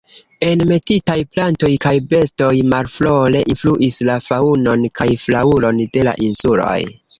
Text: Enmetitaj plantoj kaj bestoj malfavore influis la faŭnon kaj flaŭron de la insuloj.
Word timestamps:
Enmetitaj 0.45 1.17
plantoj 1.35 1.69
kaj 1.85 1.91
bestoj 2.13 2.49
malfavore 2.73 3.43
influis 3.55 4.01
la 4.11 4.17
faŭnon 4.31 4.89
kaj 5.01 5.09
flaŭron 5.27 5.87
de 5.99 6.11
la 6.11 6.19
insuloj. 6.33 6.77